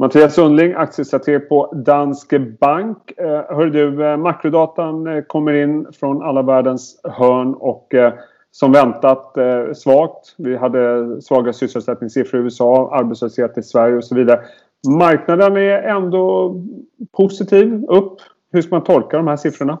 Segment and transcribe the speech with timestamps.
[0.00, 3.12] Mattias Sundling, aktiestrateg på Danske Bank.
[3.16, 8.12] Eh, hör du, eh, makrodatan eh, kommer in från alla världens hörn och eh,
[8.50, 10.34] som väntat eh, svagt.
[10.38, 14.40] Vi hade svaga sysselsättningssiffror i USA, arbetslöshet i Sverige och så vidare.
[14.98, 16.54] Marknaden är ändå
[17.16, 18.16] positiv, upp.
[18.52, 19.78] Hur ska man tolka de här siffrorna?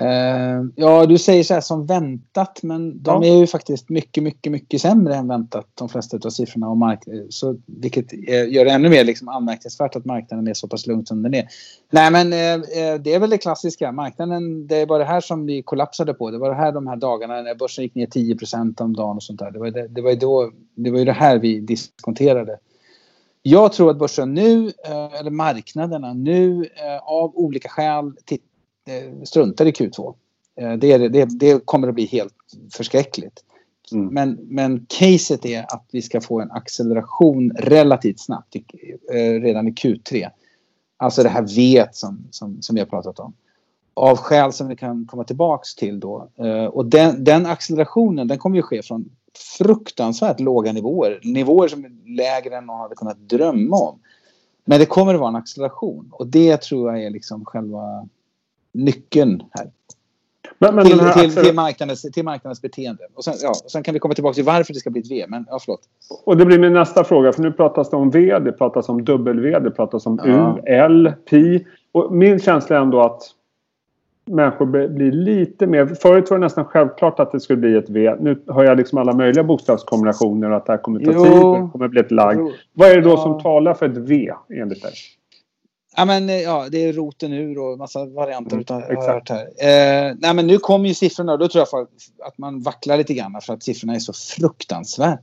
[0.00, 3.30] Uh, ja, du säger så här som väntat, men de ja.
[3.30, 6.68] är ju faktiskt mycket, mycket, mycket sämre än väntat, de flesta av siffrorna.
[6.68, 8.12] Och mark- så, vilket
[8.48, 11.46] gör det ännu mer liksom anmärkningsvärt att marknaden är så pass lugn som den är.
[11.90, 12.64] Nej, men uh,
[13.00, 13.92] det är väl det klassiska.
[13.92, 16.30] Marknaden, det var det här som vi kollapsade på.
[16.30, 19.22] Det var det här de här dagarna när börsen gick ner 10% om dagen och
[19.22, 19.50] sånt där.
[19.50, 22.58] Det var, det, det var, ju då, det var ju det här vi diskonterade.
[23.42, 24.72] Jag tror att börsen nu,
[25.20, 26.68] eller marknaderna nu,
[27.02, 28.38] av olika skäl Eh,
[29.24, 30.14] struntar i Q2.
[30.56, 32.34] Eh, det, det, det kommer att bli helt
[32.72, 33.44] förskräckligt.
[33.92, 34.14] Mm.
[34.14, 39.70] Men, men caset är att vi ska få en acceleration relativt snabbt eh, redan i
[39.70, 40.28] Q3.
[40.96, 43.32] Alltså det här vet som, som, som vi har pratat om.
[43.94, 46.28] Av skäl som vi kan komma tillbaks till då.
[46.72, 49.10] Och den, den accelerationen den kommer ju ske från
[49.58, 51.20] fruktansvärt låga nivåer.
[51.22, 53.98] Nivåer som är lägre än någon hade kunnat drömma om.
[54.64, 58.08] Men det kommer att vara en acceleration och det tror jag är liksom själva
[58.74, 59.70] nyckeln här.
[60.58, 63.02] Men, men till, här till, till, marknadens, till marknadens beteende.
[63.14, 65.10] Och sen, ja, och sen kan vi komma tillbaka till varför det ska bli ett
[65.10, 65.24] V.
[65.28, 65.80] Men, ja, förlåt.
[66.24, 67.32] Och det blir min nästa fråga.
[67.32, 70.58] För nu pratas det om V, det pratas om W, det pratas om ja.
[70.58, 71.66] U, L, Pi.
[71.92, 73.22] Och min känsla är ändå att
[74.26, 75.86] människor blir lite mer...
[75.86, 78.14] Förut var det nästan självklart att det skulle bli ett V.
[78.20, 81.24] Nu hör jag liksom alla möjliga bokstavskombinationer och att det här kommer ta jo.
[81.24, 81.32] tid.
[81.32, 82.38] Det kommer bli ett lagg.
[82.72, 83.16] Vad är det då ja.
[83.16, 84.92] som talar för ett V enligt dig?
[85.96, 89.28] Ja, men, eh, ja, det är roten ur och massa varianter mm, har jag hört
[89.28, 89.44] här.
[89.44, 91.88] Eh, nej, men nu kommer ju siffrorna och då tror jag
[92.26, 95.20] att man vacklar lite grann för att siffrorna är så fruktansvärt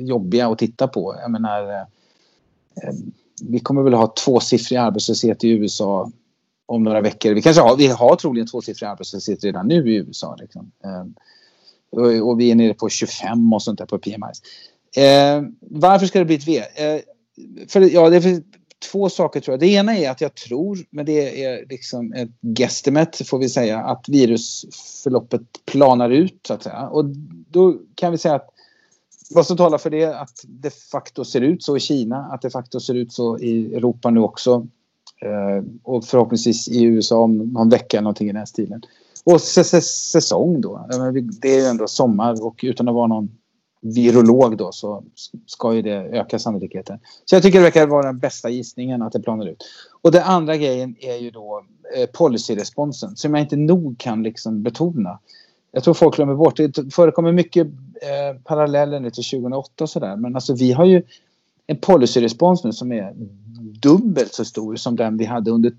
[0.00, 1.16] jobbiga att titta på.
[1.22, 2.94] Jag menar, eh, eh
[3.42, 6.10] vi kommer väl ha tvåsiffrig arbetslöshet i USA
[6.66, 7.34] om några veckor.
[7.34, 10.36] Vi kanske har, vi har troligen tvåsiffrig arbetslöshet redan nu i USA.
[10.40, 10.70] Liksom.
[10.84, 11.04] Eh,
[11.90, 14.32] och, och, vi är nere på 25 och sånt där på PMI.
[14.96, 16.62] Eh, varför ska det bli ett V?
[17.68, 18.42] för, ja, det är för,
[18.80, 19.60] två saker tror jag.
[19.60, 23.78] Det ena är att jag tror, men det är liksom ett guesstimate får vi säga,
[23.78, 26.88] att virusförloppet planar ut så att säga.
[26.88, 27.04] Och
[27.50, 28.48] då kan vi säga att
[29.30, 32.42] vad som talar för det är att de facto ser ut så i Kina, att
[32.42, 34.66] de facto ser ut så i Europa nu också.
[35.22, 38.82] Eh, och förhoppningsvis i USA om någon vecka eller någonting i den stilen.
[39.24, 40.86] Och säsong då.
[41.40, 43.39] Det är ju ändå sommar och utan att vara någon
[43.80, 45.04] virolog då så
[45.46, 46.98] ska ju det öka sannolikheten.
[47.24, 49.64] Så jag tycker det verkar vara den bästa gissningen att det planar ut.
[50.02, 51.64] Och den andra grejen är ju då
[51.96, 55.18] eh, policyresponsen som jag inte nog kan liksom betona.
[55.72, 56.94] Jag tror folk glömmer bort det.
[56.94, 61.02] förekommer mycket eh, paralleller nu till 2008 och sådär men alltså vi har ju
[61.66, 63.14] en policyrespons nu som är
[63.82, 65.72] dubbelt så stor som den vi hade under,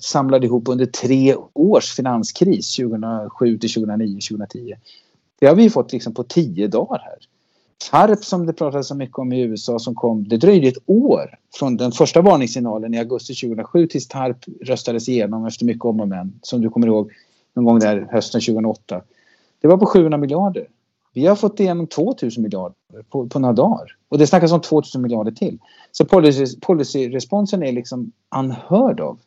[0.00, 4.74] samlade ihop under tre års finanskris 2007 till 2009, 2010.
[5.40, 7.18] Det har vi fått liksom på tio dagar här.
[7.90, 11.38] TARP som det pratades så mycket om i USA som kom, det dröjde ett år
[11.54, 16.08] från den första varningssignalen i augusti 2007 tills TARP röstades igenom efter mycket om och
[16.08, 16.40] men.
[16.42, 17.10] Som du kommer ihåg
[17.54, 19.02] någon gång där hösten 2008.
[19.60, 20.66] Det var på 700 miljarder.
[21.12, 22.74] Vi har fått igenom 2000 miljarder
[23.08, 23.96] på, på några dagar.
[24.08, 25.58] Och det snackas om 2000 miljarder till.
[25.92, 29.18] Så policyresponsen policy är liksom unheard of.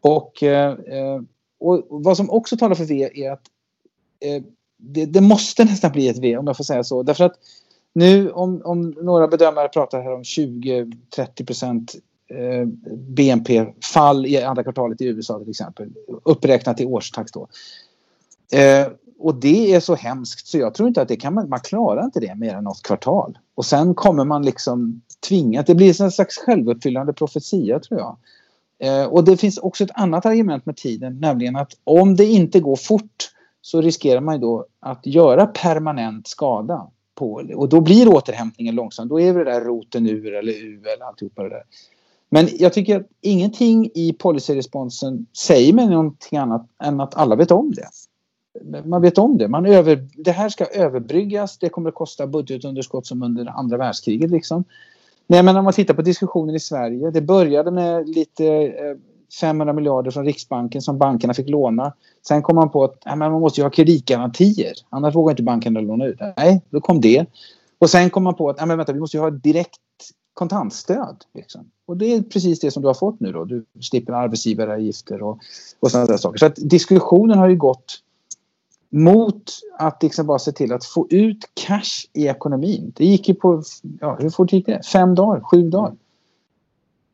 [0.00, 1.20] Och, eh, eh,
[1.60, 3.42] och vad som också talar för det är att
[4.20, 4.42] eh,
[4.78, 7.02] det, det, måste nästan bli ett V om jag får säga så.
[7.02, 7.34] Därför att
[7.92, 11.94] nu om, om några bedömare pratar här om 20-30 procent
[12.30, 12.66] eh,
[12.96, 15.88] BNP-fall i andra kvartalet i USA till exempel.
[16.24, 17.48] Uppräknat i årstakt då.
[18.58, 18.88] Eh,
[19.18, 22.04] och det är så hemskt så jag tror inte att det kan man, man klarar
[22.04, 23.38] inte det mer än något kvartal.
[23.54, 28.16] Och sen kommer man liksom tvinga, det blir en slags självuppfyllande profetia tror jag.
[28.80, 32.60] Eh, och det finns också ett annat argument med tiden, nämligen att om det inte
[32.60, 33.30] går fort
[33.62, 36.90] så riskerar man ju då att göra permanent skada.
[37.14, 39.08] På, och då blir återhämtningen långsam.
[39.08, 41.62] Då är det där roten ur eller u eller alltihopa det där.
[42.30, 47.50] Men jag tycker att ingenting i policyresponsen säger mig någonting annat än att alla vet
[47.50, 47.88] om det.
[48.84, 49.48] Man vet om det.
[49.48, 51.58] Man över, det här ska överbryggas.
[51.58, 54.30] Det kommer att kosta budgetunderskott som under andra världskriget.
[54.30, 54.64] Liksom.
[55.26, 57.10] Nej, men om man tittar på diskussionen i Sverige.
[57.10, 58.96] Det började med lite eh,
[59.40, 61.92] 500 miljarder från Riksbanken som bankerna fick låna.
[62.28, 64.72] Sen kom man på att ja, man måste ju ha kreditgarantier.
[64.90, 66.20] Annars vågar inte bankerna låna ut.
[66.36, 67.26] Nej, då kom det.
[67.78, 69.80] Och sen kom man på att ja, men vänta, vi måste ju ha direkt
[70.34, 71.16] kontantstöd.
[71.34, 71.70] Liksom.
[71.86, 73.44] Och det är precis det som du har fått nu då.
[73.44, 75.38] Du slipper arbetsgivaravgifter och,
[75.80, 76.38] och sådana där saker.
[76.38, 78.02] Så att diskussionen har ju gått
[78.90, 79.42] mot
[79.78, 82.92] att liksom bara se till att få ut cash i ekonomin.
[82.96, 83.62] Det gick ju på,
[84.00, 84.86] ja, hur fort gick det?
[84.86, 85.40] Fem dagar?
[85.40, 85.92] Sju dagar?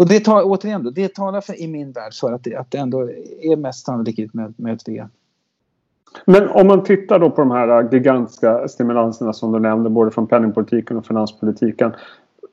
[0.00, 2.70] Och det tar, återigen då, det talar för, i min värld för att det, att
[2.70, 3.10] det ändå
[3.42, 5.04] är mest sannolikt med, med ett V.
[6.24, 10.26] Men om man tittar då på de här gigantiska stimulanserna som du nämnde både från
[10.26, 11.92] penningpolitiken och finanspolitiken.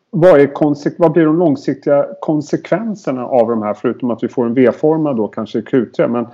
[0.10, 4.54] Vad, är vad blir de långsiktiga konsekvenserna av de här förutom att vi får en
[4.54, 6.08] V-formad då kanske i Q3?
[6.08, 6.28] Men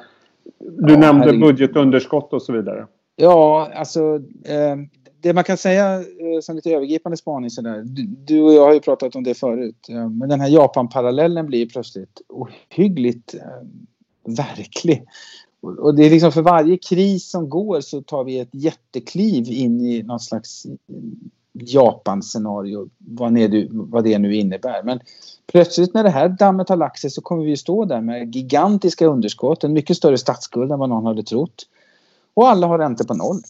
[0.59, 1.41] du ja, nämnde herregud.
[1.41, 2.87] budgetunderskott och så vidare.
[3.15, 4.15] Ja, alltså
[4.45, 4.75] eh,
[5.23, 7.83] det man kan säga eh, som lite övergripande spaning sådär.
[8.25, 9.89] Du, och jag har ju pratat om det förut.
[9.89, 13.41] Eh, men den här Japan-parallellen blir plötsligt ohyggligt eh,
[14.35, 15.05] verklig.
[15.61, 19.47] Och, och det är liksom för varje kris som går så tar vi ett jättekliv
[19.47, 20.65] in i någon slags
[21.53, 22.89] Japan-scenario.
[22.97, 23.33] Vad,
[23.69, 24.83] vad det nu innebär.
[24.83, 24.99] Men
[25.51, 29.05] plötsligt när det här dammet har lagt sig så kommer vi stå där med gigantiska
[29.05, 29.63] underskott.
[29.63, 31.67] En mycket större statsskuld än vad någon hade trott.
[32.33, 33.41] Och alla har räntor på noll.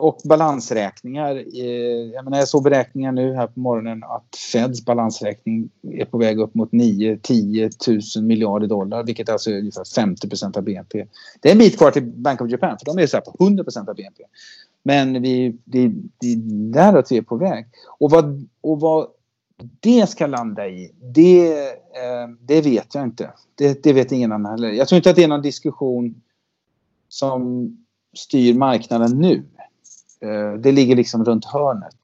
[0.00, 1.36] Och balansräkningar.
[1.36, 6.18] Eh, jag, menar, jag såg beräkningar nu här på morgonen att Feds balansräkning är på
[6.18, 11.06] väg upp mot 9-10 000 miljarder dollar vilket alltså är ungefär 50% av BNP.
[11.40, 13.88] Det är en bit kvar till Bank of Japan för de är så på 100%
[13.88, 14.22] av BNP.
[14.82, 16.36] Men vi, det, det är
[16.72, 17.66] däråt vi är på väg.
[17.98, 19.08] Och vad, och vad
[19.80, 23.32] det ska landa i, det, eh, det vet jag inte.
[23.54, 24.68] Det, det vet ingen annan heller.
[24.68, 26.22] Jag tror inte att det är någon diskussion
[27.08, 27.76] som
[28.16, 29.42] styr marknaden nu.
[30.20, 31.98] Eh, det ligger liksom runt hörnet.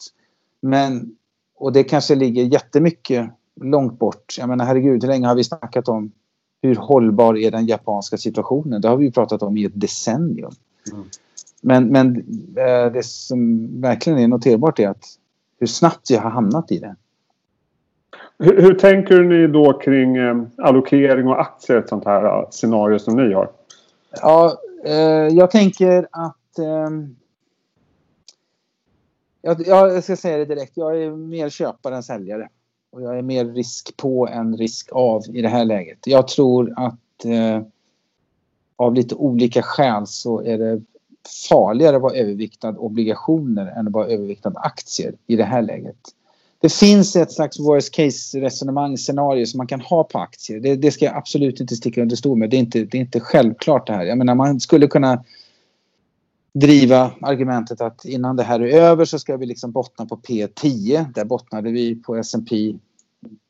[0.61, 1.17] Men,
[1.57, 3.31] och det kanske ligger jättemycket
[3.61, 4.35] långt bort.
[4.39, 6.13] Jag menar herregud, hur länge har vi snackat om
[6.63, 8.81] hur hållbar är den japanska situationen?
[8.81, 10.53] Det har vi pratat om i ett decennium.
[10.93, 11.05] Mm.
[11.61, 12.17] Men, men
[12.57, 15.05] eh, det som verkligen är noterbart är att
[15.61, 16.97] hur snabbt vi har hamnat i det.
[18.39, 23.17] Hur, hur tänker ni då kring eh, allokering och aktier ett sånt här scenario som
[23.17, 23.51] ni har?
[24.21, 26.91] Ja, eh, jag tänker att eh,
[29.45, 30.73] jag, jag ska säga det direkt.
[30.75, 32.49] Jag är mer köpare än säljare.
[32.93, 35.99] Och jag är mer risk på än risk av i det här läget.
[36.07, 37.63] Jag tror att eh,
[38.77, 40.83] av lite olika skäl så är det
[41.49, 45.97] farligare att vara överviktad obligationer än att vara överviktad aktier i det här läget.
[46.61, 50.61] Det finns ett slags worst case resonemang scenario som man kan ha på aktier.
[50.61, 52.51] Det, det ska jag absolut inte sticka under stol med.
[52.51, 54.05] Det är, inte, det är inte självklart det här.
[54.05, 55.25] Jag menar man skulle kunna
[56.55, 61.13] driva argumentet att innan det här är över så ska vi liksom bottna på P10.
[61.15, 62.77] Där bottnade vi på S&P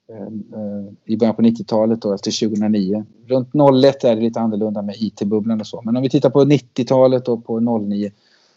[0.09, 0.17] eh,
[0.61, 3.05] eh, i början på 90-talet då efter 2009.
[3.27, 3.49] Runt
[3.85, 5.83] 01 är det lite annorlunda med IT-bubblan och så.
[5.83, 8.12] Men om vi tittar på 90-talet och på 09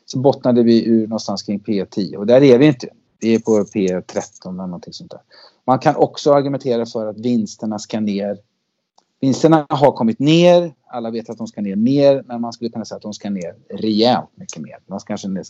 [0.05, 2.87] så bottnade vi ur någonstans kring P10 och där är vi inte.
[3.19, 5.21] Vi är på P13 eller någonting sånt där.
[5.65, 8.37] Man kan också argumentera för att vinsterna ska ner
[9.21, 10.73] Vinsterna har kommit ner.
[10.87, 13.29] Alla vet att de ska ner mer, men man skulle kunna säga att de ska
[13.29, 14.77] ner rejält mycket mer.
[14.85, 15.43] Man ska kanske ner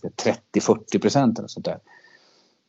[0.53, 1.79] 30-40 procent eller sånt där.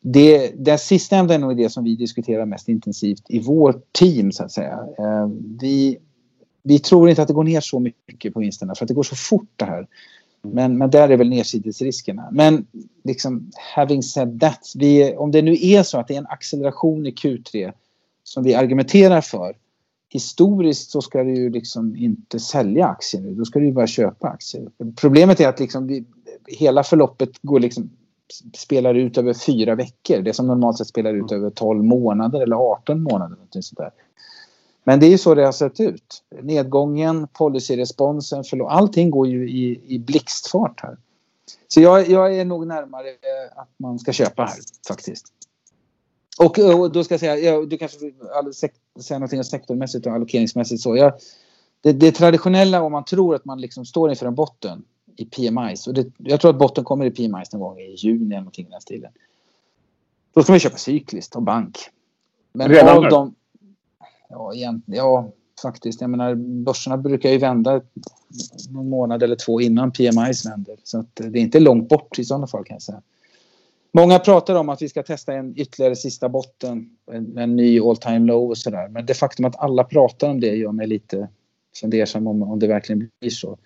[0.01, 4.45] Det, det sistnämnda är nog det som vi diskuterar mest intensivt i vårt team så
[4.45, 4.79] att säga.
[4.99, 5.29] Eh,
[5.61, 5.99] vi,
[6.63, 9.03] vi tror inte att det går ner så mycket på vinsterna för att det går
[9.03, 9.87] så fort det här.
[10.43, 12.29] Men, men där är väl nedsidesriskerna.
[12.33, 12.67] Men
[13.05, 17.07] liksom having said that, vi, om det nu är så att det är en acceleration
[17.07, 17.73] i Q3
[18.23, 19.57] som vi argumenterar för
[20.09, 23.35] historiskt så ska du ju liksom inte sälja aktier nu.
[23.35, 24.69] Då ska du ju bara köpa aktier.
[24.97, 26.05] Problemet är att liksom vi,
[26.47, 27.91] hela förloppet går liksom,
[28.57, 30.19] spelar ut över fyra veckor.
[30.19, 33.37] Det som normalt sett spelar ut över 12 månader eller 18 månader.
[33.51, 33.79] Sånt
[34.85, 36.23] Men det är ju så det har sett ut.
[36.43, 40.97] Nedgången, policyresponsen, förlåt, allting går ju i, i blixtfart här.
[41.69, 43.09] Så jag, jag är nog närmare
[43.57, 45.33] att man ska köpa här faktiskt.
[46.39, 48.15] Och, och, då ska jag säga, ja, du kanske vill
[49.03, 50.97] säga någonting sektormässigt och allokeringsmässigt så.
[50.97, 51.13] Jag,
[51.81, 54.85] det, det traditionella om man tror att man liksom står inför en botten
[55.17, 58.27] i PMIs och det, jag tror att botten kommer i PMIs någon gång i juni
[58.27, 59.13] eller någonting i den stilen.
[60.35, 61.79] Då ska man köpa cykliskt och bank.
[62.53, 63.35] Men Redan av dem,
[64.29, 64.53] ja,
[64.87, 66.01] ja, faktiskt.
[66.01, 67.81] Jag menar, börserna brukar ju vända
[68.71, 70.77] någon månad eller två innan PMIs vänder.
[70.85, 73.03] Så att det är inte långt bort i sådana fall kan jag säga.
[73.93, 77.97] Många pratar om att vi ska testa en ytterligare sista botten, en, en ny all
[77.97, 78.89] time low och sådär.
[78.89, 81.29] Men det faktum att alla pratar om det gör mig lite
[81.81, 83.59] fundersam om, om det verkligen blir så.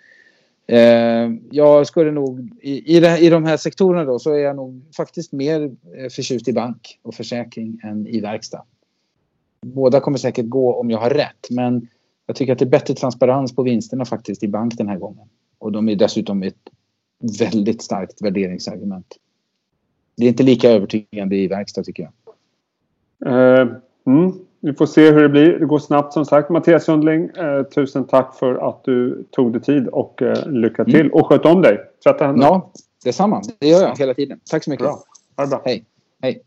[0.67, 4.57] Eh, jag skulle nog, i, i, det, i de här sektorerna då, så är jag
[4.57, 5.63] nog faktiskt mer
[5.97, 8.65] eh, förtjust i bank och försäkring än i verkstad.
[9.67, 11.89] Båda kommer säkert gå om jag har rätt, men
[12.27, 15.29] jag tycker att det är bättre transparens på vinsterna faktiskt i bank den här gången.
[15.59, 16.71] Och de är dessutom ett
[17.39, 19.17] väldigt starkt värderingsargument
[20.17, 22.13] det är inte lika övertygande i verkstad tycker jag.
[23.27, 23.73] Uh,
[24.07, 24.33] mm.
[24.61, 25.59] Vi får se hur det blir.
[25.59, 26.51] Det går snabbt som sagt.
[26.51, 31.01] Mattias Sundling, uh, tusen tack för att du tog dig tid och uh, lycka till.
[31.01, 31.13] Mm.
[31.13, 31.81] Och sköt om dig.
[32.05, 32.47] Tvätta händerna.
[32.47, 32.73] Ja,
[33.05, 33.43] detsamma.
[33.59, 34.41] Det gör jag hela tiden.
[34.51, 34.85] Tack så mycket.
[34.85, 35.03] Bra.
[35.37, 35.63] Ha det bra.
[35.65, 35.85] Hej.
[36.23, 36.43] Hej.